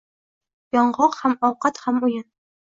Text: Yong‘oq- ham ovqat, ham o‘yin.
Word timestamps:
Yong‘oq- 0.75 1.17
ham 1.19 1.35
ovqat, 1.51 1.83
ham 1.85 2.01
o‘yin. 2.09 2.27